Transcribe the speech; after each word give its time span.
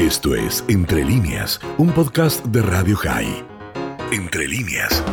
Esto 0.00 0.34
es 0.34 0.64
Entre 0.66 1.04
líneas, 1.04 1.60
un 1.76 1.90
podcast 1.90 2.42
de 2.46 2.62
Radio 2.62 2.96
High. 2.96 3.44
Entre 4.10 4.48
líneas. 4.48 5.04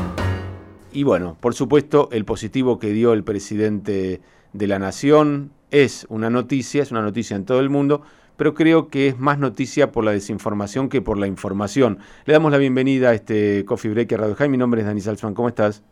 Y 0.93 1.03
bueno, 1.03 1.35
por 1.41 1.53
supuesto, 1.55 2.07
el 2.13 2.23
positivo 2.23 2.79
que 2.79 2.93
dio 2.93 3.11
el 3.11 3.25
presidente 3.25 4.21
de 4.53 4.67
la 4.67 4.79
Nación 4.79 5.51
es 5.71 6.05
una 6.07 6.29
noticia, 6.29 6.81
es 6.81 6.91
una 6.91 7.01
noticia 7.01 7.35
en 7.35 7.43
todo 7.43 7.59
el 7.59 7.69
mundo, 7.69 8.01
pero 8.37 8.53
creo 8.53 8.87
que 8.87 9.09
es 9.09 9.19
más 9.19 9.39
noticia 9.39 9.91
por 9.91 10.05
la 10.05 10.11
desinformación 10.11 10.87
que 10.87 11.01
por 11.01 11.17
la 11.17 11.27
información. 11.27 11.97
Le 12.23 12.31
damos 12.31 12.53
la 12.53 12.57
bienvenida 12.57 13.09
a 13.09 13.13
este 13.13 13.65
Coffee 13.65 13.91
Break 13.91 14.13
a 14.13 14.17
Radio 14.17 14.35
High. 14.35 14.47
Mi 14.47 14.57
nombre 14.57 14.79
es 14.79 14.87
Dani 14.87 15.01
Salzman. 15.01 15.33
¿Cómo 15.33 15.49
estás? 15.49 15.83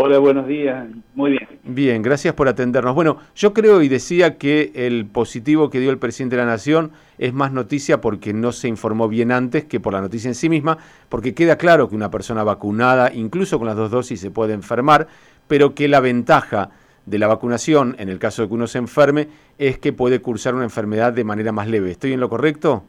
Hola, 0.00 0.20
buenos 0.20 0.46
días. 0.46 0.86
Muy 1.16 1.32
bien. 1.32 1.48
Bien, 1.64 2.02
gracias 2.02 2.32
por 2.32 2.46
atendernos. 2.46 2.94
Bueno, 2.94 3.18
yo 3.34 3.52
creo 3.52 3.82
y 3.82 3.88
decía 3.88 4.38
que 4.38 4.70
el 4.76 5.06
positivo 5.06 5.70
que 5.70 5.80
dio 5.80 5.90
el 5.90 5.98
presidente 5.98 6.36
de 6.36 6.42
la 6.42 6.48
Nación 6.48 6.92
es 7.18 7.34
más 7.34 7.50
noticia 7.50 8.00
porque 8.00 8.32
no 8.32 8.52
se 8.52 8.68
informó 8.68 9.08
bien 9.08 9.32
antes 9.32 9.64
que 9.64 9.80
por 9.80 9.94
la 9.94 10.00
noticia 10.00 10.28
en 10.28 10.36
sí 10.36 10.48
misma, 10.48 10.78
porque 11.08 11.34
queda 11.34 11.58
claro 11.58 11.88
que 11.88 11.96
una 11.96 12.12
persona 12.12 12.44
vacunada, 12.44 13.12
incluso 13.12 13.58
con 13.58 13.66
las 13.66 13.74
dos 13.74 13.90
dosis, 13.90 14.20
se 14.20 14.30
puede 14.30 14.54
enfermar, 14.54 15.08
pero 15.48 15.74
que 15.74 15.88
la 15.88 15.98
ventaja 15.98 16.70
de 17.04 17.18
la 17.18 17.26
vacunación, 17.26 17.96
en 17.98 18.08
el 18.08 18.20
caso 18.20 18.42
de 18.42 18.48
que 18.48 18.54
uno 18.54 18.68
se 18.68 18.78
enferme, 18.78 19.26
es 19.58 19.80
que 19.80 19.92
puede 19.92 20.20
cursar 20.20 20.54
una 20.54 20.62
enfermedad 20.62 21.12
de 21.12 21.24
manera 21.24 21.50
más 21.50 21.66
leve. 21.66 21.90
¿Estoy 21.90 22.12
en 22.12 22.20
lo 22.20 22.28
correcto? 22.28 22.84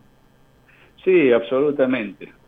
Sí, 1.04 1.32
absolutamente. 1.32 2.39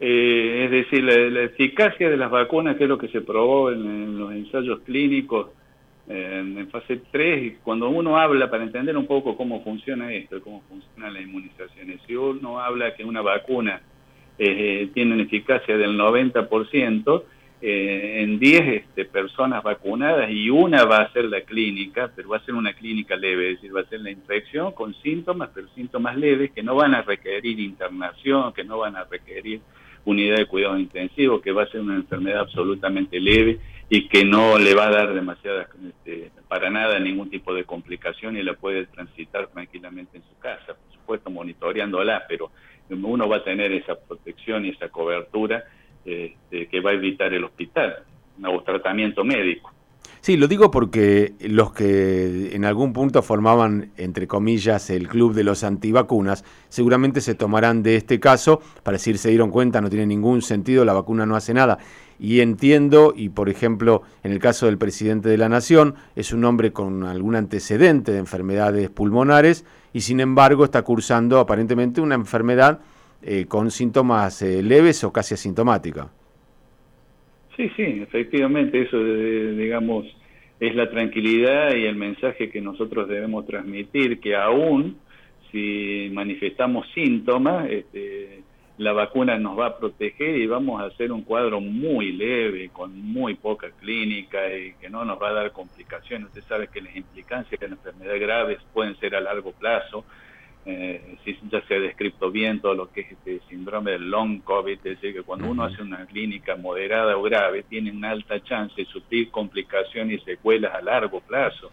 Eh, 0.00 0.64
es 0.64 0.70
decir, 0.70 1.04
la, 1.04 1.42
eficacia 1.42 2.10
de 2.10 2.16
las 2.16 2.30
vacunas, 2.30 2.76
que 2.76 2.84
es 2.84 2.88
lo 2.88 2.98
que 2.98 3.08
se 3.08 3.20
probó 3.20 3.70
en, 3.70 4.18
los 4.18 4.32
ensayos 4.32 4.80
clínicos 4.80 5.48
en, 6.08 6.68
fase 6.70 7.00
3, 7.10 7.42
y 7.44 7.50
cuando 7.62 7.88
uno 7.88 8.18
habla, 8.18 8.50
para 8.50 8.64
entender 8.64 8.96
un 8.96 9.06
poco 9.06 9.36
cómo 9.36 9.62
funciona 9.62 10.12
esto, 10.12 10.42
cómo 10.42 10.62
funcionan 10.68 11.14
las 11.14 11.22
inmunizaciones, 11.22 12.00
si 12.06 12.16
uno 12.16 12.60
habla 12.60 12.94
que 12.94 13.04
una 13.04 13.22
vacuna 13.22 13.80
eh, 14.38 14.90
tiene 14.92 15.14
una 15.14 15.22
eficacia 15.22 15.76
del 15.76 15.96
90%, 15.96 17.22
eh, 17.66 18.22
en 18.22 18.38
10 18.38 18.60
este, 18.60 19.06
personas 19.06 19.62
vacunadas 19.62 20.28
y 20.30 20.50
una 20.50 20.84
va 20.84 20.98
a 20.98 21.12
ser 21.14 21.24
la 21.24 21.40
clínica, 21.40 22.10
pero 22.14 22.28
va 22.28 22.36
a 22.36 22.44
ser 22.44 22.54
una 22.54 22.74
clínica 22.74 23.16
leve, 23.16 23.52
es 23.52 23.56
decir, 23.56 23.74
va 23.74 23.80
a 23.80 23.86
ser 23.86 24.02
la 24.02 24.10
infección 24.10 24.72
con 24.72 24.92
síntomas, 24.96 25.48
pero 25.54 25.68
síntomas 25.68 26.14
leves 26.14 26.50
que 26.50 26.62
no 26.62 26.74
van 26.74 26.94
a 26.94 27.00
requerir 27.00 27.58
internación, 27.58 28.52
que 28.52 28.64
no 28.64 28.80
van 28.80 28.96
a 28.96 29.04
requerir 29.04 29.62
unidad 30.04 30.36
de 30.36 30.46
cuidado 30.46 30.78
intensivo, 30.78 31.40
que 31.40 31.52
va 31.52 31.62
a 31.62 31.70
ser 31.70 31.80
una 31.80 31.96
enfermedad 31.96 32.40
absolutamente 32.40 33.20
leve 33.20 33.58
y 33.88 34.08
que 34.08 34.24
no 34.24 34.58
le 34.58 34.74
va 34.74 34.86
a 34.86 34.90
dar 34.90 35.14
demasiadas, 35.14 35.68
este, 35.88 36.30
para 36.48 36.70
nada 36.70 36.98
ningún 36.98 37.30
tipo 37.30 37.54
de 37.54 37.64
complicación 37.64 38.36
y 38.36 38.42
la 38.42 38.54
puede 38.54 38.86
transitar 38.86 39.48
tranquilamente 39.48 40.18
en 40.18 40.24
su 40.24 40.38
casa, 40.38 40.74
por 40.74 40.92
supuesto 40.92 41.30
monitoreándola, 41.30 42.24
pero 42.28 42.50
uno 42.90 43.28
va 43.28 43.36
a 43.36 43.44
tener 43.44 43.72
esa 43.72 43.94
protección 43.98 44.64
y 44.64 44.70
esa 44.70 44.88
cobertura 44.88 45.64
este, 46.04 46.66
que 46.68 46.80
va 46.80 46.90
a 46.90 46.94
evitar 46.94 47.32
el 47.32 47.44
hospital, 47.44 48.04
un 48.38 48.64
tratamiento 48.64 49.24
médico. 49.24 49.72
Sí, 50.24 50.38
lo 50.38 50.48
digo 50.48 50.70
porque 50.70 51.34
los 51.40 51.74
que 51.74 52.56
en 52.56 52.64
algún 52.64 52.94
punto 52.94 53.20
formaban, 53.20 53.90
entre 53.98 54.26
comillas, 54.26 54.88
el 54.88 55.06
club 55.06 55.34
de 55.34 55.44
los 55.44 55.64
antivacunas, 55.64 56.44
seguramente 56.70 57.20
se 57.20 57.34
tomarán 57.34 57.82
de 57.82 57.96
este 57.96 58.20
caso 58.20 58.62
para 58.82 58.94
decir 58.94 59.18
se 59.18 59.28
dieron 59.28 59.50
cuenta, 59.50 59.82
no 59.82 59.90
tiene 59.90 60.06
ningún 60.06 60.40
sentido, 60.40 60.86
la 60.86 60.94
vacuna 60.94 61.26
no 61.26 61.36
hace 61.36 61.52
nada. 61.52 61.76
Y 62.18 62.40
entiendo, 62.40 63.12
y 63.14 63.28
por 63.28 63.50
ejemplo, 63.50 64.00
en 64.22 64.32
el 64.32 64.38
caso 64.38 64.64
del 64.64 64.78
presidente 64.78 65.28
de 65.28 65.36
la 65.36 65.50
Nación, 65.50 65.94
es 66.16 66.32
un 66.32 66.42
hombre 66.46 66.72
con 66.72 67.04
algún 67.04 67.36
antecedente 67.36 68.10
de 68.10 68.18
enfermedades 68.18 68.88
pulmonares 68.88 69.66
y 69.92 70.00
sin 70.00 70.20
embargo 70.20 70.64
está 70.64 70.80
cursando 70.80 71.38
aparentemente 71.38 72.00
una 72.00 72.14
enfermedad 72.14 72.80
eh, 73.20 73.44
con 73.44 73.70
síntomas 73.70 74.40
eh, 74.40 74.62
leves 74.62 75.04
o 75.04 75.12
casi 75.12 75.34
asintomática. 75.34 76.08
Sí, 77.56 77.70
sí, 77.76 77.82
efectivamente, 78.02 78.82
eso 78.82 79.02
digamos 79.02 80.06
es 80.60 80.74
la 80.74 80.90
tranquilidad 80.90 81.74
y 81.74 81.84
el 81.84 81.96
mensaje 81.96 82.50
que 82.50 82.60
nosotros 82.60 83.08
debemos 83.08 83.46
transmitir, 83.46 84.20
que 84.20 84.34
aún 84.34 84.98
si 85.50 86.10
manifestamos 86.12 86.86
síntomas, 86.94 87.70
este, 87.70 88.42
la 88.78 88.92
vacuna 88.92 89.38
nos 89.38 89.58
va 89.58 89.66
a 89.66 89.78
proteger 89.78 90.36
y 90.36 90.46
vamos 90.46 90.80
a 90.80 90.86
hacer 90.86 91.12
un 91.12 91.22
cuadro 91.22 91.60
muy 91.60 92.12
leve, 92.12 92.70
con 92.70 93.00
muy 93.00 93.34
poca 93.34 93.70
clínica 93.80 94.52
y 94.52 94.74
que 94.74 94.90
no 94.90 95.04
nos 95.04 95.20
va 95.22 95.28
a 95.28 95.34
dar 95.34 95.52
complicaciones. 95.52 96.28
Usted 96.28 96.42
sabe 96.42 96.68
que 96.68 96.80
las 96.80 96.96
implicancias 96.96 97.60
de 97.60 97.68
las 97.68 97.78
enfermedades 97.78 98.20
graves 98.20 98.58
pueden 98.72 98.96
ser 98.98 99.14
a 99.14 99.20
largo 99.20 99.52
plazo, 99.52 100.04
eh, 100.66 101.16
si 101.24 101.38
ya 101.50 101.60
se 101.66 101.74
ha 101.74 101.80
descrito 101.80 102.30
bien 102.30 102.60
todo 102.60 102.74
lo 102.74 102.90
que 102.90 103.02
es 103.02 103.12
este 103.12 103.40
síndrome 103.48 103.92
del 103.92 104.08
long 104.10 104.40
COVID, 104.40 104.78
es 104.78 104.82
decir, 104.82 105.12
que 105.12 105.22
cuando 105.22 105.50
uno 105.50 105.64
hace 105.64 105.82
una 105.82 106.06
clínica 106.06 106.56
moderada 106.56 107.16
o 107.16 107.22
grave, 107.22 107.64
tiene 107.64 107.90
una 107.90 108.10
alta 108.10 108.42
chance 108.42 108.74
de 108.76 108.86
sufrir 108.86 109.30
complicaciones 109.30 110.22
y 110.22 110.24
secuelas 110.24 110.74
a 110.74 110.80
largo 110.80 111.20
plazo, 111.20 111.70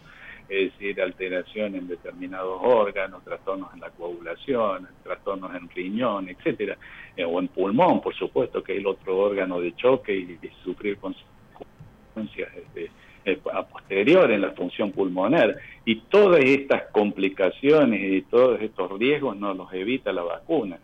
es 0.49 0.73
decir, 0.73 1.01
alteración 1.01 1.75
en 1.75 1.87
determinados 1.87 2.59
órganos, 2.61 3.23
trastornos 3.23 3.73
en 3.73 3.79
la 3.79 3.91
coagulación, 3.91 4.89
trastornos 5.03 5.55
en 5.55 5.69
riñón, 5.69 6.27
etcétera, 6.27 6.77
eh, 7.15 7.23
o 7.23 7.39
en 7.39 7.47
pulmón, 7.47 8.01
por 8.01 8.13
supuesto, 8.13 8.61
que 8.61 8.73
es 8.73 8.79
el 8.79 8.87
otro 8.87 9.17
órgano 9.17 9.61
de 9.61 9.73
choque 9.75 10.13
y, 10.13 10.37
y 10.41 10.49
sufrir 10.65 10.97
consecuencias 10.97 12.53
este, 12.57 12.91
eh, 13.25 13.39
a 13.53 13.67
posterior 13.67 14.31
en 14.31 14.41
la 14.41 14.51
función 14.51 14.91
pulmonar. 14.91 15.57
Y 15.85 16.01
todas 16.01 16.43
estas 16.43 16.83
complicaciones 16.91 18.01
y 18.01 18.21
todos 18.23 18.61
estos 18.61 18.97
riesgos 18.97 19.37
no 19.37 19.53
los 19.53 19.73
evita 19.73 20.11
la 20.11 20.23
vacuna. 20.23 20.79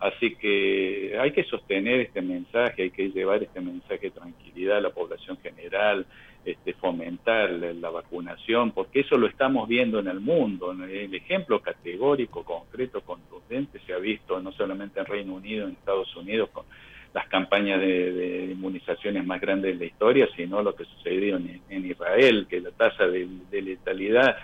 Así 0.00 0.34
que 0.36 1.16
hay 1.20 1.32
que 1.32 1.44
sostener 1.44 2.00
este 2.00 2.22
mensaje, 2.22 2.84
hay 2.84 2.90
que 2.90 3.10
llevar 3.10 3.42
este 3.42 3.60
mensaje 3.60 3.98
de 3.98 4.10
tranquilidad 4.10 4.78
a 4.78 4.80
la 4.80 4.90
población 4.90 5.36
general, 5.42 6.06
este, 6.42 6.72
fomentar 6.72 7.50
la, 7.50 7.90
vacunación, 7.90 8.70
porque 8.70 9.00
eso 9.00 9.18
lo 9.18 9.26
estamos 9.26 9.68
viendo 9.68 9.98
en 9.98 10.08
el 10.08 10.20
mundo. 10.20 10.72
El 10.72 11.14
ejemplo 11.14 11.60
categórico, 11.60 12.44
concreto, 12.44 13.02
contundente 13.02 13.78
se 13.86 13.92
ha 13.92 13.98
visto 13.98 14.40
no 14.40 14.52
solamente 14.52 15.00
en 15.00 15.06
Reino 15.06 15.34
Unido, 15.34 15.66
en 15.66 15.72
Estados 15.72 16.16
Unidos, 16.16 16.48
con 16.50 16.64
las 17.12 17.26
campañas 17.28 17.80
de, 17.80 18.50
inmunizaciones 18.52 19.24
más 19.24 19.40
grandes 19.40 19.72
de 19.72 19.84
la 19.84 19.90
historia, 19.90 20.28
sino 20.36 20.62
lo 20.62 20.74
que 20.74 20.84
sucedió 20.84 21.36
en, 21.36 21.60
en 21.68 21.86
Israel, 21.86 22.46
que 22.48 22.60
la 22.60 22.70
tasa 22.70 23.06
de, 23.06 23.28
letalidad 23.50 24.36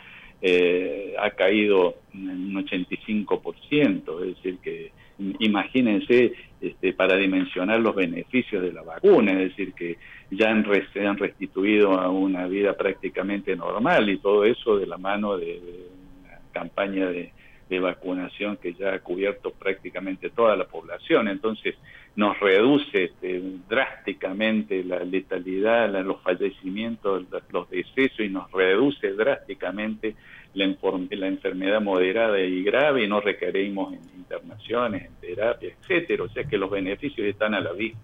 eh, 0.43 1.15
ha 1.19 1.31
caído 1.31 1.97
en 2.13 2.57
un 2.57 2.67
85%, 2.67 4.21
es 4.23 4.37
decir, 4.37 4.59
que 4.59 4.93
imagínense 5.39 6.33
este, 6.61 6.93
para 6.93 7.17
dimensionar 7.17 7.81
los 7.81 7.95
beneficios 7.95 8.63
de 8.63 8.73
la 8.73 8.83
vacuna, 8.83 9.33
es 9.33 9.51
decir, 9.51 9.73
que 9.73 9.97
ya 10.31 10.51
han, 10.51 10.67
se 10.93 11.07
han 11.07 11.17
restituido 11.17 11.93
a 11.93 12.11
una 12.11 12.47
vida 12.47 12.77
prácticamente 12.77 13.57
normal 13.57 14.11
y 14.11 14.19
todo 14.19 14.45
eso 14.45 14.77
de 14.77 14.87
la 14.87 14.99
mano 14.99 15.39
de, 15.39 15.47
de 15.47 15.87
una 16.23 16.39
campaña 16.53 17.07
de, 17.07 17.33
de 17.69 17.81
vacunación 17.81 18.57
que 18.57 18.75
ya 18.75 18.95
ha 18.95 18.99
cubierto 19.01 19.51
prácticamente 19.51 20.31
toda 20.31 20.57
la 20.57 20.67
población. 20.67 21.29
Entonces, 21.29 21.75
nos 22.17 22.41
reduce 22.41 23.05
este, 23.05 23.43
drásticamente 23.69 24.83
la 24.83 25.01
letalidad, 25.01 25.89
los 26.03 26.21
fallecimientos, 26.23 27.25
los 27.53 27.71
decesos 27.71 28.21
y 28.21 28.31
nos 28.31 28.51
reduce 28.51 29.13
drásticamente 29.13 30.17
la, 30.55 30.67
la 31.11 31.27
enfermedad 31.27 31.83
moderada 31.83 32.41
y 32.41 32.63
grave 32.63 33.05
y 33.05 33.09
no 33.09 33.21
requerimos 33.21 33.95
internaciones, 34.17 35.05
en 35.05 35.15
terapia, 35.21 35.75
etcétera. 35.79 36.25
O 36.25 36.29
sea 36.31 36.45
que 36.45 36.57
los 36.57 36.71
beneficios 36.71 37.27
están 37.27 37.55
a 37.55 37.61
la 37.61 37.73
vista. 37.73 38.01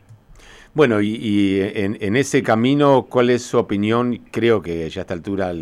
Bueno, 0.75 1.01
y, 1.03 1.61
en, 1.61 2.17
ese 2.17 2.43
camino, 2.43 3.06
¿cuál 3.09 3.28
es 3.28 3.43
su 3.43 3.59
opinión? 3.59 4.22
Creo 4.31 4.62
que 4.62 4.89
ya 4.89 5.01
a 5.01 5.03
esta 5.03 5.15
altura 5.15 5.53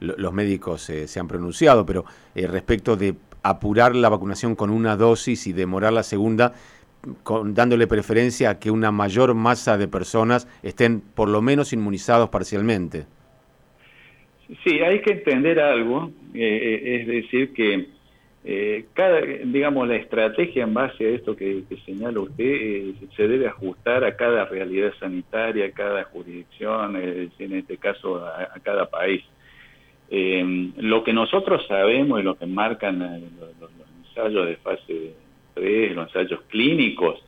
los 0.00 0.32
médicos 0.32 0.88
eh, 0.90 1.08
se 1.08 1.18
han 1.18 1.26
pronunciado, 1.26 1.84
pero 1.84 2.04
eh, 2.36 2.46
respecto 2.46 2.96
de 2.96 3.16
apurar 3.42 3.96
la 3.96 4.08
vacunación 4.08 4.54
con 4.54 4.70
una 4.70 4.96
dosis 4.96 5.46
y 5.48 5.52
demorar 5.52 5.92
la 5.92 6.04
segunda, 6.04 6.54
dándole 7.46 7.86
preferencia 7.86 8.50
a 8.50 8.58
que 8.58 8.70
una 8.70 8.90
mayor 8.90 9.34
masa 9.34 9.78
de 9.78 9.88
personas 9.88 10.48
estén 10.62 11.00
por 11.00 11.28
lo 11.28 11.42
menos 11.42 11.72
inmunizados 11.72 12.28
parcialmente. 12.28 13.06
Sí, 14.64 14.80
hay 14.80 15.00
que 15.02 15.12
entender 15.12 15.60
algo, 15.60 16.10
eh, 16.34 16.40
eh, 16.40 17.00
es 17.00 17.06
decir, 17.06 17.52
que 17.52 17.88
eh, 18.44 18.86
cada, 18.94 19.20
digamos, 19.20 19.86
la 19.86 19.96
estrategia 19.96 20.64
en 20.64 20.72
base 20.72 21.04
a 21.04 21.10
esto 21.10 21.36
que, 21.36 21.64
señala 21.84 22.20
usted 22.20 22.94
se 23.14 23.28
debe 23.28 23.46
ajustar 23.46 24.04
a 24.04 24.16
cada 24.16 24.46
realidad 24.46 24.92
sanitaria, 24.98 25.66
a 25.66 25.70
cada 25.70 26.04
jurisdicción, 26.04 26.96
en 26.96 27.52
este 27.52 27.76
caso 27.76 28.24
a, 28.24 28.54
cada 28.62 28.86
país. 28.86 29.22
lo 30.10 31.04
que 31.04 31.12
nosotros 31.12 31.66
sabemos 31.68 32.20
y 32.20 32.22
lo 32.22 32.38
que 32.38 32.46
marcan 32.46 32.98
los 33.60 33.70
ensayos 34.06 34.46
de 34.46 34.56
fase 34.56 35.12
los 35.60 36.08
ensayos 36.08 36.40
clínicos, 36.48 37.22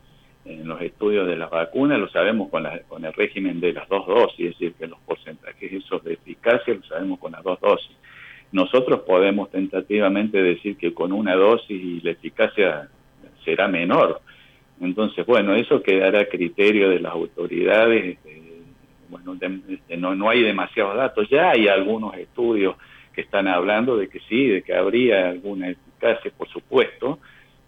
en 0.44 0.67
los 0.67 0.81
estudios 0.81 1.27
de 1.27 1.37
las 1.37 1.50
vacunas, 1.50 1.99
lo 1.99 2.09
sabemos 2.09 2.49
con, 2.50 2.67
con 2.88 3.05
el 3.05 3.12
régimen 3.12 3.61
de 3.61 3.73
las 3.73 3.88
dos 3.88 4.06
dosis, 4.06 4.41
es 4.41 4.59
decir, 4.59 4.73
que 4.75 4.87
los 4.87 4.99
porcentajes 5.00 5.73
esos 5.73 6.03
de 6.03 6.15
eficacia 6.15 6.75
lo 6.75 6.82
sabemos 6.85 7.19
con 7.19 7.32
las 7.32 7.43
dos 7.43 7.61
dosis. 7.61 7.97
nosotros 8.53 9.00
podemos 9.00 9.50
tentativamente 9.50 10.43
decir 10.43 10.77
que 10.77 10.93
con 10.94 11.12
una 11.12 11.35
dosis 11.35 12.03
la 12.03 12.11
eficacia 12.12 12.88
será 13.44 13.69
menor. 13.69 14.21
Entonces, 14.81 15.26
bueno, 15.26 15.55
eso 15.55 15.83
quedará 15.83 16.21
a 16.21 16.25
criterio 16.25 16.88
de 16.88 17.00
las 17.00 17.12
autoridades. 17.12 18.17
Este, 18.17 18.43
bueno, 19.09 19.37
este, 19.69 19.97
no, 19.97 20.15
no 20.15 20.31
hay 20.31 20.43
demasiados 20.43 20.97
datos. 20.97 21.29
Ya 21.29 21.50
hay 21.50 21.69
algunos 21.69 22.17
estudios 22.17 22.76
que 23.12 23.21
están 23.21 23.47
hablando 23.47 23.97
de 23.97 24.09
que 24.09 24.21
sí, 24.21 24.47
de 24.47 24.62
que 24.62 24.75
habría 24.75 25.29
alguna 25.29 25.69
eficacia, 25.69 26.31
por 26.37 26.49
supuesto. 26.49 27.19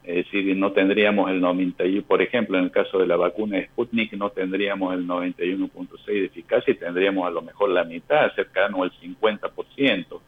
Es 0.04 0.24
decir, 0.24 0.56
no 0.56 0.72
tendríamos 0.72 1.30
el 1.30 1.40
91, 1.40 2.04
por 2.06 2.22
ejemplo, 2.22 2.58
en 2.58 2.64
el 2.64 2.70
caso 2.72 2.98
de 2.98 3.06
la 3.06 3.16
vacuna 3.16 3.58
de 3.58 3.66
Sputnik, 3.66 4.12
no 4.14 4.30
tendríamos 4.30 4.94
el 4.94 5.06
91.6 5.06 6.06
de 6.06 6.24
eficacia 6.24 6.72
y 6.72 6.76
tendríamos 6.76 7.24
a 7.26 7.30
lo 7.30 7.40
mejor 7.40 7.70
la 7.70 7.84
mitad, 7.84 8.34
cercano 8.34 8.82
al 8.82 8.90
50%. 8.90 10.20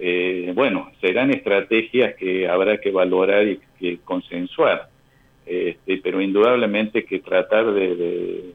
Eh, 0.00 0.52
bueno, 0.56 0.90
serán 1.00 1.30
estrategias 1.30 2.16
que 2.16 2.48
habrá 2.48 2.80
que 2.80 2.90
valorar 2.90 3.46
y 3.46 3.60
que 3.78 3.98
consensuar, 3.98 4.88
este, 5.46 5.98
pero 5.98 6.20
indudablemente 6.20 7.04
que 7.04 7.20
tratar 7.20 7.72
de, 7.72 8.54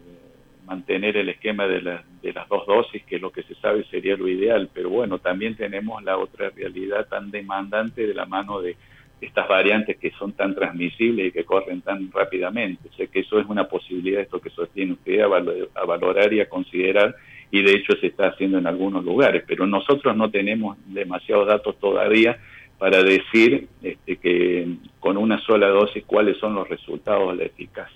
mantener 0.66 1.16
el 1.16 1.30
esquema 1.30 1.68
de, 1.68 1.80
de 2.24 2.34
las 2.34 2.50
dos 2.50 2.66
dosis, 2.66 3.04
que 3.04 3.20
lo 3.20 3.32
que 3.32 3.44
se 3.44 3.54
sabe 3.56 3.86
sería 3.86 4.18
lo 4.18 4.28
ideal, 4.28 4.68
pero 4.74 4.90
bueno, 4.90 5.20
también 5.20 5.56
tenemos 5.56 6.04
la 6.04 6.18
otra 6.18 6.50
realidad 6.50 7.08
tan 7.08 7.30
demandante 7.30 8.08
de 8.08 8.16
la 8.16 8.26
mano 8.26 8.60
de 8.60 8.76
estas 9.22 9.48
variantes 9.48 9.98
que 9.98 10.12
son 10.12 10.34
tan 10.34 10.54
transmisibles 10.54 11.28
y 11.28 11.32
que 11.32 11.46
corren 11.46 11.82
tan 11.82 12.12
rápidamente. 12.12 12.90
Sé 12.98 13.08
que 13.08 13.22
eso 13.22 13.40
es 13.40 13.48
una 13.48 13.68
posibilidad, 13.68 14.22
esto 14.22 14.40
que 14.40 14.50
sostiene 14.50 14.94
usted, 14.94 15.22
a 15.22 15.86
valorar 15.86 16.34
y 16.34 16.42
a 16.42 16.50
considerar 16.50 17.16
y 17.52 17.64
de 17.64 17.74
hecho 17.74 17.94
se 18.02 18.08
está 18.08 18.28
haciendo 18.28 18.58
en 18.58 18.68
algunos 18.68 19.04
lugares, 19.04 19.44
pero 19.48 19.66
nosotros 19.66 20.16
no 20.16 20.30
tenemos 20.30 20.78
demasiados 20.88 21.48
datos 21.48 21.80
todavía 21.80 22.38
para 22.78 23.02
decir 23.02 23.70
este, 23.82 24.18
que 24.18 24.76
con 25.00 25.18
una 25.18 25.40
sola 25.40 25.70
dosis 25.70 26.04
cuáles 26.06 26.38
son 26.38 26.56
los 26.56 26.68
resultados 26.68 27.32
de 27.32 27.38
la 27.38 27.44
eficacia. 27.46 27.96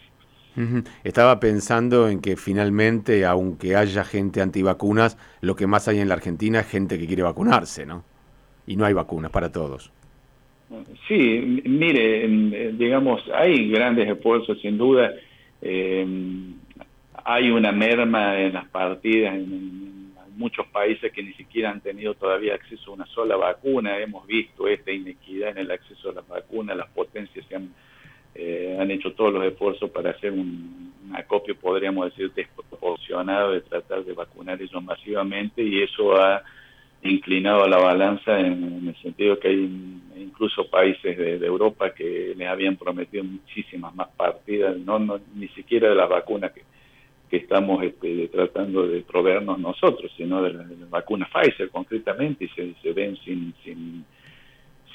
Estaba 1.05 1.39
pensando 1.39 2.09
en 2.09 2.19
que 2.19 2.35
finalmente, 2.35 3.25
aunque 3.25 3.77
haya 3.77 4.03
gente 4.03 4.41
antivacunas, 4.41 5.17
lo 5.39 5.55
que 5.55 5.67
más 5.67 5.87
hay 5.87 5.99
en 5.99 6.09
la 6.09 6.15
Argentina 6.15 6.59
es 6.59 6.67
gente 6.67 6.99
que 6.99 7.07
quiere 7.07 7.23
vacunarse, 7.23 7.85
¿no? 7.85 8.03
Y 8.67 8.75
no 8.75 8.83
hay 8.83 8.91
vacunas 8.91 9.31
para 9.31 9.53
todos. 9.53 9.93
Sí, 11.07 11.61
mire, 11.65 12.25
eh, 12.25 12.71
digamos, 12.73 13.23
hay 13.33 13.69
grandes 13.69 14.07
esfuerzos 14.07 14.59
sin 14.61 14.77
duda. 14.77 15.13
Eh, 15.61 16.05
hay 17.25 17.51
una 17.51 17.71
merma 17.71 18.39
en 18.39 18.53
las 18.53 18.67
partidas 18.69 19.33
en, 19.35 19.89
muchos 20.35 20.65
países 20.67 21.11
que 21.11 21.21
ni 21.21 21.33
siquiera 21.33 21.69
han 21.69 21.81
tenido 21.81 22.13
todavía 22.13 22.55
acceso 22.55 22.91
a 22.91 22.93
una 22.93 23.05
sola 23.07 23.35
vacuna. 23.35 23.97
Hemos 23.97 24.25
visto 24.25 24.69
esta 24.69 24.89
inequidad 24.89 25.49
en 25.49 25.57
el 25.57 25.71
acceso 25.71 26.11
a 26.11 26.13
las 26.13 26.27
vacunas, 26.29 26.77
las 26.77 26.87
potencias 26.91 27.45
se 27.45 27.55
han, 27.57 27.73
eh, 28.35 28.77
han 28.79 28.89
hecho 28.89 29.11
todos 29.11 29.33
los 29.33 29.43
esfuerzos 29.43 29.89
para 29.89 30.11
hacer 30.11 30.31
un, 30.31 30.93
acopio, 31.13 31.57
podríamos 31.57 32.05
decir, 32.05 32.31
desproporcionado 32.33 33.51
de 33.51 33.61
tratar 33.61 34.05
de 34.05 34.13
vacunar 34.13 34.61
ellos 34.61 34.81
masivamente 34.81 35.61
y 35.61 35.81
eso 35.81 36.15
ha 36.15 36.41
inclinado 37.03 37.63
a 37.63 37.69
la 37.69 37.77
balanza 37.77 38.39
en, 38.39 38.87
el 38.87 38.95
sentido 39.01 39.39
que 39.39 39.47
hay 39.47 39.69
incluso 40.17 40.69
países 40.69 41.17
de, 41.17 41.45
Europa 41.45 41.93
que 41.93 42.33
les 42.35 42.47
habían 42.47 42.75
prometido 42.75 43.23
muchísimas 43.23 43.95
más 43.95 44.09
partidas, 44.09 44.77
no, 44.77 44.99
no 44.99 45.19
ni 45.35 45.47
siquiera 45.49 45.89
de 45.89 45.95
las 45.95 46.09
vacunas 46.09 46.51
que 46.51 46.61
que 47.29 47.37
estamos 47.37 47.83
este, 47.83 48.27
tratando 48.29 48.87
de 48.87 49.01
proveernos 49.01 49.59
nosotros, 49.59 50.11
sino 50.17 50.41
de 50.41 50.53
la, 50.53 50.65
vacuna 50.89 51.29
Pfizer 51.31 51.69
concretamente, 51.69 52.45
y 52.45 52.47
se, 52.49 52.73
se 52.81 52.91
ven 52.91 53.15
sin, 53.23 53.53
sin, 53.63 54.03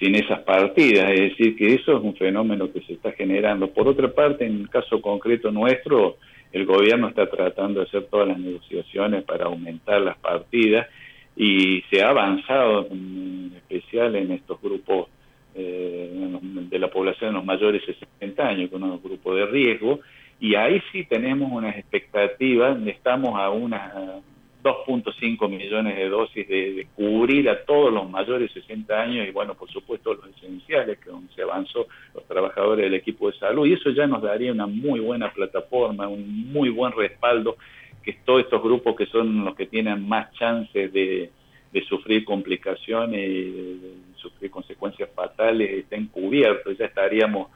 sin 0.00 0.14
esas 0.16 0.40
partidas. 0.40 1.12
Es 1.12 1.30
decir, 1.30 1.56
que 1.56 1.74
eso 1.74 1.96
es 1.96 2.02
un 2.02 2.16
fenómeno 2.16 2.72
que 2.72 2.80
se 2.82 2.94
está 2.94 3.12
generando. 3.12 3.68
Por 3.68 3.86
otra 3.86 4.12
parte, 4.12 4.44
en 4.44 4.62
el 4.62 4.68
caso 4.68 5.00
concreto 5.00 5.52
nuestro, 5.52 6.16
el 6.52 6.66
gobierno 6.66 7.08
está 7.08 7.30
tratando 7.30 7.80
de 7.80 7.86
hacer 7.86 8.06
todas 8.06 8.28
las 8.28 8.38
negociaciones 8.38 9.22
para 9.22 9.46
aumentar 9.46 10.00
las 10.00 10.18
partidas 10.18 10.88
y 11.36 11.82
se 11.90 12.02
ha 12.02 12.10
avanzado 12.10 12.86
en 12.90 13.52
especial 13.56 14.14
en 14.16 14.32
estos 14.32 14.60
grupos 14.60 15.08
eh, 15.54 16.38
de 16.70 16.78
la 16.78 16.88
población 16.90 17.31
de 17.31 17.34
los 17.34 17.44
mayores 17.44 17.86
de 17.86 17.94
60 17.94 18.46
años, 18.46 18.70
con 18.70 18.82
un 18.82 19.00
grupo 19.02 19.34
de 19.34 19.46
riesgo, 19.46 20.00
y 20.40 20.54
ahí 20.54 20.82
sí 20.92 21.04
tenemos 21.04 21.50
unas 21.52 21.76
expectativas, 21.76 22.76
estamos 22.86 23.38
a 23.38 23.50
unas 23.50 24.22
2.5 24.64 25.48
millones 25.50 25.96
de 25.96 26.08
dosis 26.08 26.48
de, 26.48 26.86
cubrir 26.96 27.50
a 27.50 27.64
todos 27.64 27.92
los 27.92 28.08
mayores 28.08 28.52
de 28.54 28.62
60 28.62 28.98
años 28.98 29.28
y 29.28 29.31
bueno, 29.31 29.54
por 29.54 29.70
supuesto 29.70 30.14
los 30.14 30.26
esenciales, 30.36 30.98
que 30.98 31.10
donde 31.10 31.32
se 31.34 31.42
avanzó 31.42 31.86
los 32.14 32.25
trabajadores 32.26 32.84
del 32.84 32.94
equipo 32.94 33.31
de 33.31 33.38
salud 33.38 33.66
y 33.66 33.75
eso 33.75 33.90
ya 33.90 34.06
nos 34.06 34.22
daría 34.22 34.52
una 34.52 34.66
muy 34.66 35.00
buena 35.00 35.31
plataforma, 35.32 36.08
un 36.08 36.50
muy 36.50 36.70
buen 36.70 36.92
respaldo, 36.92 37.58
que 38.04 38.12
todos 38.24 38.42
estos 38.42 38.62
grupos 38.62 38.96
que 38.96 39.06
son 39.06 39.44
los 39.44 39.54
que 39.54 39.66
tienen 39.66 40.06
más 40.06 40.32
chances 40.32 40.92
de, 40.92 41.30
de 41.72 41.84
sufrir 41.84 42.24
complicaciones 42.24 43.20
de 43.20 43.94
sufrir 44.16 44.50
consecuencias 44.50 45.10
fatales 45.14 45.70
estén 45.70 46.06
cubiertos, 46.06 46.78
ya 46.78 46.86
estaríamos 46.86 47.48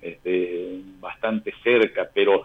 este, 0.00 0.80
bastante 1.00 1.52
cerca, 1.62 2.08
pero 2.12 2.44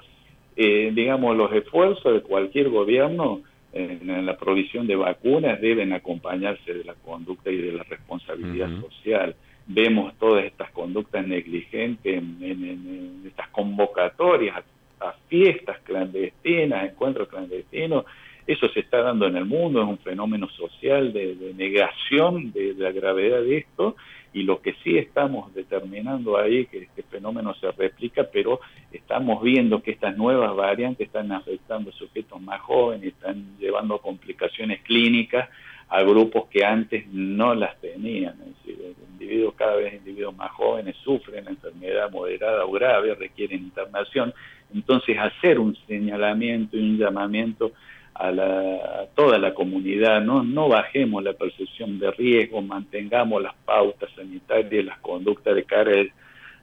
eh, 0.55 0.91
digamos 0.93 1.37
los 1.37 1.51
esfuerzos 1.53 2.13
de 2.13 2.21
cualquier 2.21 2.69
gobierno 2.69 3.41
en, 3.71 4.25
la 4.25 4.37
provisión 4.37 4.87
de 4.87 4.95
vacunas 4.95 5.61
deben 5.61 5.93
acompañarse 5.93 6.73
de 6.73 6.83
la 6.83 6.95
conducta 6.95 7.51
y 7.51 7.57
de 7.57 7.73
la 7.73 7.83
responsabilidad 7.83 8.69
social. 8.81 9.35
Vemos 9.67 10.17
todas 10.17 10.45
estas 10.45 10.71
conductas 10.71 11.25
negligentes 11.27 12.17
en, 12.17 13.23
estas 13.27 13.49
convocatorias 13.49 14.63
a, 14.99 15.13
fiestas 15.27 15.79
clandestinas, 15.83 16.89
encuentros 16.89 17.29
clandestinos. 17.29 18.05
Eso 18.47 18.67
se 18.69 18.79
está 18.79 19.01
dando 19.01 19.27
en 19.27 19.28
el 19.39 19.45
mundo, 19.45 19.81
es 19.81 19.87
un 19.87 19.97
fenómeno 19.97 20.47
social 20.49 21.11
de, 21.13 21.53
negación 21.55 22.51
de 22.51 22.73
la 22.77 22.91
gravedad 22.91 23.41
de 23.41 23.57
esto 23.57 23.95
y 24.31 24.43
lo 24.43 24.61
que 24.61 24.75
sí 24.83 24.97
estamos 24.97 25.53
determinando 25.55 26.37
ahí 26.37 26.67
que 26.67 26.83
este 26.83 27.03
fenómeno 27.03 27.55
se 27.55 27.71
replica, 27.71 28.25
pero 28.31 28.59
estamos 28.91 29.41
viendo 29.41 29.81
que 29.81 29.91
estas 29.91 30.15
nuevas 30.15 30.55
variantes 30.55 31.07
están 31.07 31.31
afectando 31.31 31.89
a 31.89 31.93
sujetos 31.93 32.39
más 32.39 32.61
jóvenes, 32.61 33.13
están 33.13 33.57
llevando 33.59 33.97
complicaciones 33.99 34.81
clínicas 34.81 35.49
a 35.89 36.03
grupos 36.03 36.47
que 36.49 36.63
antes 36.63 37.07
no 37.07 37.55
las 37.55 37.79
tenían. 37.81 38.35
Es 38.41 38.55
decir, 38.57 38.93
individuos, 39.19 39.55
cada 39.55 39.75
vez 39.75 39.95
individuos 39.95 40.35
más 40.35 40.51
jóvenes 40.51 40.95
sufren 41.03 41.47
enfermedad 41.47 42.11
moderada 42.11 42.65
o 42.65 42.71
grave, 42.71 43.15
requieren 43.15 43.63
internación. 43.63 44.33
Entonces, 44.73 45.17
hacer 45.17 45.59
un 45.59 45.75
señalamiento 45.87 46.77
y 46.77 46.81
un 46.81 46.97
llamamiento 46.97 47.71
a, 48.19 48.31
la, 48.31 49.07
toda 49.15 49.39
la 49.39 49.53
comunidad, 49.53 50.21
¿no? 50.21 50.43
no 50.43 50.67
bajemos 50.67 51.23
la 51.23 51.31
percepción 51.31 51.99
de 51.99 52.11
riesgo, 52.11 52.61
mantengamos 52.61 53.41
las 53.41 53.55
pautas 53.65 54.09
sanitarias, 54.13 54.83
las 54.83 54.99
conductas 54.99 55.55
de 55.55 55.63
cara 55.63 55.93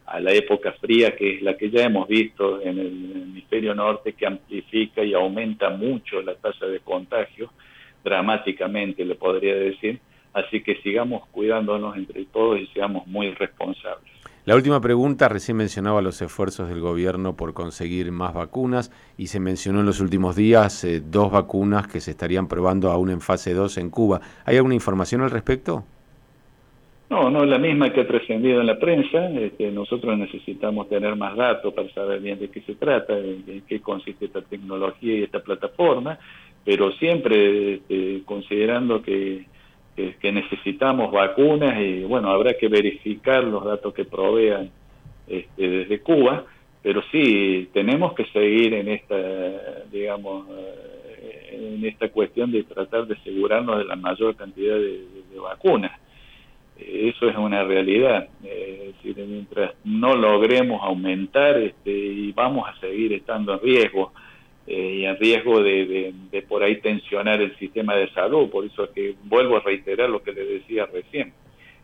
a 0.04 0.20
la 0.20 0.32
época 0.32 0.72
fría, 0.72 1.16
que 1.16 1.36
es 1.36 1.42
la 1.42 1.56
que 1.56 1.70
ya 1.70 1.84
hemos 1.84 2.06
visto 2.08 2.60
en 2.60 2.78
el 2.78 3.12
hemisferio 3.22 3.74
norte, 3.74 4.12
que 4.12 4.26
amplifica 4.26 5.02
y 5.02 5.14
aumenta 5.14 5.70
mucho 5.70 6.20
la 6.20 6.34
tasa 6.34 6.66
de 6.66 6.80
contagio, 6.80 7.50
dramáticamente 8.04 9.02
le 9.06 9.14
podría 9.14 9.54
decir, 9.54 9.98
así 10.34 10.62
que 10.62 10.76
sigamos 10.82 11.26
cuidándonos 11.28 11.96
entre 11.96 12.26
todos 12.26 12.60
y 12.60 12.66
seamos 12.66 13.06
muy 13.06 13.30
responsables. 13.30 14.15
La 14.46 14.54
última 14.54 14.80
pregunta, 14.80 15.28
recién 15.28 15.56
mencionaba 15.56 16.00
los 16.00 16.22
esfuerzos 16.22 16.68
del 16.68 16.78
gobierno 16.78 17.34
por 17.34 17.52
conseguir 17.52 18.12
más 18.12 18.32
vacunas 18.32 18.92
y 19.18 19.26
se 19.26 19.40
mencionó 19.40 19.80
en 19.80 19.86
los 19.86 19.98
últimos 19.98 20.36
días 20.36 20.84
eh, 20.84 21.02
dos 21.04 21.32
vacunas 21.32 21.88
que 21.88 21.98
se 21.98 22.12
estarían 22.12 22.46
probando 22.46 22.92
aún 22.92 23.10
en 23.10 23.20
fase 23.20 23.54
2 23.54 23.76
en 23.78 23.90
Cuba. 23.90 24.20
¿Hay 24.44 24.56
alguna 24.56 24.76
información 24.76 25.22
al 25.22 25.32
respecto? 25.32 25.82
No, 27.10 27.28
no 27.28 27.42
es 27.42 27.50
la 27.50 27.58
misma 27.58 27.92
que 27.92 28.02
ha 28.02 28.06
trascendido 28.06 28.60
en 28.60 28.68
la 28.68 28.78
prensa. 28.78 29.28
Este, 29.30 29.72
nosotros 29.72 30.16
necesitamos 30.16 30.88
tener 30.88 31.16
más 31.16 31.36
datos 31.36 31.74
para 31.74 31.92
saber 31.92 32.20
bien 32.20 32.38
de 32.38 32.48
qué 32.48 32.60
se 32.60 32.76
trata, 32.76 33.14
de, 33.16 33.62
qué 33.66 33.80
consiste 33.80 34.26
esta 34.26 34.42
tecnología 34.42 35.12
y 35.12 35.22
esta 35.24 35.40
plataforma, 35.40 36.20
pero 36.64 36.92
siempre 36.92 37.74
este, 37.74 38.22
considerando 38.24 39.02
que 39.02 39.46
que, 39.96 40.32
necesitamos 40.32 41.10
vacunas 41.10 41.80
y 41.80 42.04
bueno, 42.04 42.30
habrá 42.30 42.54
que 42.54 42.68
verificar 42.68 43.42
los 43.42 43.64
datos 43.64 43.94
que 43.94 44.04
provean 44.04 44.70
este, 45.26 45.68
desde 45.68 46.00
Cuba, 46.00 46.44
pero 46.82 47.02
sí 47.10 47.68
tenemos 47.72 48.12
que 48.14 48.26
seguir 48.26 48.74
en 48.74 48.88
esta, 48.88 49.16
digamos, 49.90 50.46
eh, 50.50 51.74
en 51.76 51.84
esta 51.84 52.10
cuestión 52.10 52.52
de 52.52 52.62
tratar 52.64 53.06
de 53.06 53.14
asegurarnos 53.14 53.78
de 53.78 53.84
la 53.84 53.96
mayor 53.96 54.36
cantidad 54.36 54.76
de, 54.76 55.04
vacunas. 55.36 55.92
Eso 56.78 57.28
es 57.28 57.36
una 57.36 57.62
realidad. 57.62 58.28
es 58.42 58.96
decir, 58.96 59.16
mientras 59.26 59.74
no 59.84 60.16
logremos 60.16 60.82
aumentar 60.82 61.56
este, 61.58 61.90
y 61.90 62.32
vamos 62.32 62.68
a 62.68 62.78
seguir 62.80 63.12
estando 63.12 63.52
en 63.54 63.60
riesgo, 63.60 64.12
y 64.66 65.04
en 65.04 65.16
riesgo 65.18 65.62
de, 65.62 66.12
por 66.48 66.62
ahí 66.62 66.80
tensionar 66.80 67.40
el 67.40 67.56
sistema 67.56 67.94
de 67.94 68.10
salud. 68.10 68.50
Por 68.50 68.64
eso 68.64 68.84
es 68.84 68.90
que 68.90 69.14
vuelvo 69.24 69.56
a 69.56 69.60
reiterar 69.60 70.10
lo 70.10 70.22
que 70.22 70.32
le 70.32 70.44
decía 70.44 70.86
recién. 70.86 71.32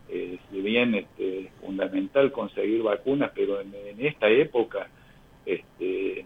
si 0.09 0.61
bien 0.61 0.95
este, 0.95 1.39
es 1.41 1.51
fundamental 1.61 2.31
conseguir 2.31 2.83
vacunas, 2.83 3.31
pero 3.33 3.61
en, 3.61 3.73
esta 3.99 4.29
época 4.29 4.89
este, 5.45 6.25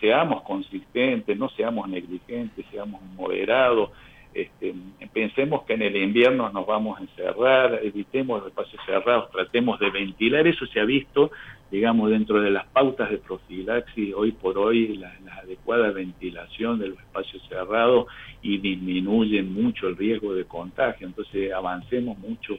seamos 0.00 0.42
consistentes, 0.42 1.36
no 1.36 1.48
seamos 1.50 1.88
negligentes, 1.88 2.64
seamos 2.70 3.02
moderados. 3.16 3.90
Este, 4.36 4.74
pensemos 5.14 5.62
que 5.62 5.72
en 5.72 5.80
el 5.80 5.96
invierno 5.96 6.50
nos 6.50 6.66
vamos 6.66 6.98
a 6.98 7.00
encerrar, 7.00 7.80
evitemos 7.82 8.40
los 8.40 8.48
espacios 8.48 8.82
cerrados, 8.84 9.30
tratemos 9.30 9.80
de 9.80 9.88
ventilar, 9.88 10.46
eso 10.46 10.66
se 10.66 10.78
ha 10.78 10.84
visto, 10.84 11.30
digamos, 11.70 12.10
dentro 12.10 12.42
de 12.42 12.50
las 12.50 12.66
pautas 12.66 13.08
de 13.08 13.16
profilaxis, 13.16 14.12
hoy 14.14 14.32
por 14.32 14.58
hoy 14.58 14.98
la, 14.98 15.16
adecuada 15.42 15.90
ventilación 15.90 16.78
de 16.78 16.88
los 16.88 16.98
espacios 16.98 17.42
cerrados 17.48 18.08
y 18.42 18.58
disminuye 18.58 19.42
mucho 19.42 19.88
el 19.88 19.96
riesgo 19.96 20.34
de 20.34 20.44
contagio, 20.44 21.06
entonces 21.06 21.50
avancemos 21.54 22.18
mucho 22.18 22.58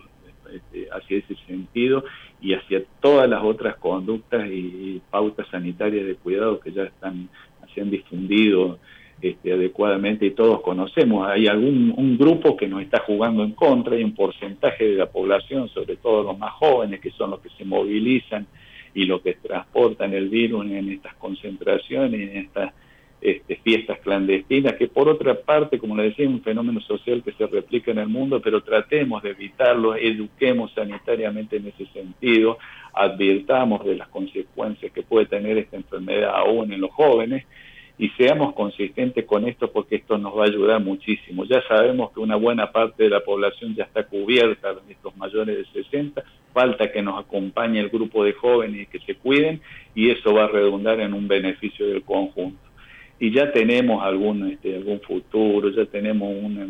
este, 0.52 0.88
hacia 0.90 1.18
ese 1.20 1.36
sentido 1.46 2.06
y 2.42 2.56
hacia 2.56 2.84
todas 3.02 3.30
las 3.30 3.44
otras 3.44 3.76
conductas 3.76 4.48
y 4.50 5.00
pautas 5.12 5.48
sanitarias 5.52 6.08
de 6.08 6.16
cuidado 6.16 6.60
que 6.60 6.72
ya 6.72 6.86
están, 6.86 7.30
se 7.76 7.82
han 7.82 7.92
difundido 7.92 8.80
este, 9.22 9.54
adecuadamente 9.54 10.26
y 10.26 10.32
todos 10.32 10.62
conocemos. 10.62 11.28
Hay 11.28 11.48
algún 11.48 11.94
un 11.98 12.18
grupo 12.18 12.56
que 12.56 12.68
nos 12.68 12.82
está 12.82 13.00
jugando 13.00 13.44
en 13.44 13.52
contra, 13.52 13.96
hay 13.96 14.04
un 14.04 14.14
porcentaje 14.14 14.90
de 14.90 14.96
la 14.96 15.08
población, 15.08 15.70
sobre 15.70 15.96
todo 15.96 16.24
los 16.24 16.38
más 16.38 16.54
jóvenes, 16.54 17.00
que 17.00 17.12
son 17.12 17.32
los 17.32 17.40
que 17.40 17.50
se 17.58 17.66
movilizan 17.66 18.46
y 18.94 19.06
los 19.06 19.22
que 19.22 19.34
transportan 19.34 20.14
el 20.14 20.30
virus 20.30 20.66
en 20.66 20.90
estas 20.92 21.16
concentraciones, 21.16 22.30
en 22.30 22.38
estas 22.38 22.74
este, 23.20 23.56
fiestas 23.58 23.98
clandestinas, 24.00 24.74
que 24.74 24.88
por 24.88 25.10
otra 25.10 25.34
parte, 25.34 25.80
como 25.80 25.96
le 25.96 26.04
decía, 26.04 26.26
es 26.26 26.32
un 26.32 26.44
fenómeno 26.44 26.80
social 26.82 27.24
que 27.24 27.32
se 27.32 27.48
replica 27.48 27.90
en 27.90 27.98
el 27.98 28.08
mundo, 28.08 28.40
pero 28.40 28.62
tratemos 28.62 29.24
de 29.24 29.32
evitarlo, 29.32 29.96
eduquemos 29.96 30.72
sanitariamente 30.74 31.58
en 31.58 31.68
ese 31.68 31.88
sentido, 31.88 32.60
advirtamos 32.94 33.84
de 33.84 33.96
las 33.96 34.08
consecuencias 34.10 34.92
que 34.92 35.02
puede 35.02 35.26
tener 35.26 35.58
esta 35.58 35.78
enfermedad 35.78 36.36
aún 36.36 36.72
en 36.72 36.82
los 36.82 36.92
jóvenes 36.92 37.46
y 38.00 38.10
seamos 38.10 38.54
consistentes 38.54 39.26
con 39.26 39.48
esto 39.48 39.72
porque 39.72 39.96
esto 39.96 40.18
nos 40.18 40.38
va 40.38 40.44
a 40.44 40.48
ayudar 40.48 40.82
muchísimo. 40.82 41.46
Ya 41.46 41.62
sabemos 41.68 42.12
que 42.12 42.20
una 42.20 42.36
buena 42.36 42.72
parte 42.72 43.04
de 43.04 43.10
la 43.10 43.22
población 43.22 43.76
ya 43.76 43.86
está 43.86 44.06
cubierta, 44.06 44.76
estos 44.88 45.18
mayores 45.18 45.58
de 45.58 45.84
60, 45.84 46.24
falta 46.54 46.92
que 46.92 47.02
nos 47.02 47.20
acompañe 47.20 47.80
el 47.80 47.90
grupo 47.90 48.24
de 48.24 48.34
jóvenes 48.34 48.88
que 48.90 49.00
se 49.00 49.16
cuiden 49.16 49.62
y 49.96 50.12
eso 50.12 50.34
va 50.34 50.46
a 50.46 50.48
redundar 50.48 51.00
en 51.00 51.14
un 51.14 51.28
beneficio 51.28 51.88
del 51.88 52.04
conjunto. 52.04 52.60
Y 53.20 53.32
ya 53.32 53.52
tenemos 53.52 54.04
algún, 54.04 54.52
este, 54.52 54.76
algún 54.76 55.00
futuro, 55.02 55.70
ya 55.70 55.86
tenemos 55.86 56.32
una, 56.40 56.68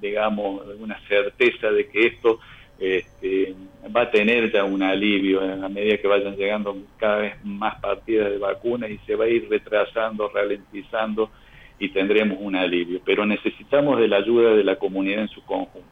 digamos, 0.00 0.62
una 0.78 1.00
certeza 1.08 1.72
de 1.72 1.88
que 1.88 2.06
esto 2.06 2.38
este, 2.78 3.54
va 3.94 4.02
a 4.02 4.10
tener 4.10 4.52
ya 4.52 4.64
un 4.64 4.82
alivio 4.82 5.40
a 5.40 5.68
medida 5.68 5.98
que 5.98 6.06
vayan 6.06 6.36
llegando 6.36 6.76
cada 6.98 7.16
vez 7.16 7.34
más 7.44 7.80
partidas 7.80 8.30
de 8.30 8.38
vacunas 8.38 8.90
y 8.90 8.98
se 9.06 9.16
va 9.16 9.24
a 9.24 9.28
ir 9.28 9.48
retrasando, 9.48 10.28
ralentizando 10.28 11.30
y 11.78 11.88
tendremos 11.88 12.38
un 12.40 12.54
alivio. 12.54 13.00
Pero 13.04 13.26
necesitamos 13.26 13.98
de 13.98 14.08
la 14.08 14.18
ayuda 14.18 14.54
de 14.54 14.62
la 14.62 14.76
comunidad 14.76 15.22
en 15.22 15.28
su 15.28 15.42
conjunto. 15.42 15.88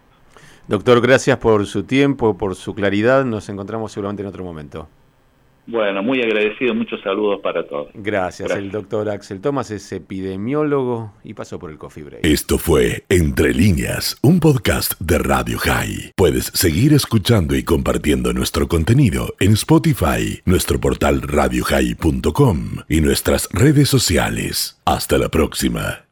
Doctor, 0.68 1.00
gracias 1.00 1.38
por 1.38 1.66
su 1.66 1.82
tiempo, 1.82 2.38
por 2.38 2.54
su 2.54 2.75
claridad. 2.75 3.25
Nos 3.25 3.49
encontramos 3.49 3.90
seguramente 3.90 4.23
en 4.23 4.28
otro 4.28 4.44
momento. 4.44 4.88
Bueno, 5.66 6.02
muy 6.02 6.22
agradecido, 6.22 6.74
muchos 6.74 7.00
saludos 7.02 7.40
para 7.42 7.66
todos. 7.66 7.88
Gracias. 7.94 8.50
El 8.50 8.70
doctor 8.70 9.08
Axel 9.08 9.40
Tomás 9.40 9.70
es 9.70 9.90
epidemiólogo 9.92 11.12
y 11.22 11.34
pasó 11.34 11.58
por 11.58 11.70
el 11.70 11.78
Coffee 11.78 12.02
Break. 12.02 12.24
Esto 12.24 12.58
fue 12.58 13.04
Entre 13.08 13.54
Líneas, 13.54 14.18
un 14.22 14.40
podcast 14.40 15.00
de 15.00 15.18
Radio 15.18 15.58
High. 15.58 16.12
Puedes 16.16 16.46
seguir 16.46 16.92
escuchando 16.92 17.54
y 17.54 17.62
compartiendo 17.62 18.32
nuestro 18.32 18.68
contenido 18.68 19.34
en 19.38 19.52
Spotify, 19.52 20.40
nuestro 20.44 20.80
portal 20.80 21.22
radiohigh.com 21.22 22.58
y 22.88 23.00
nuestras 23.00 23.48
redes 23.52 23.88
sociales. 23.88 24.80
Hasta 24.84 25.18
la 25.18 25.28
próxima. 25.28 26.04